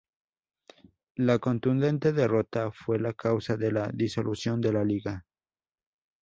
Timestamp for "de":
3.55-3.71, 4.59-4.73